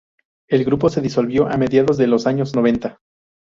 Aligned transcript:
El 0.49 0.65
grupo 0.65 0.89
se 0.89 0.99
disolvió 0.99 1.45
a 1.47 1.57
mediados 1.57 1.95
de 1.95 2.07
los 2.07 2.25
años 2.25 2.55
noventa. 2.55 2.99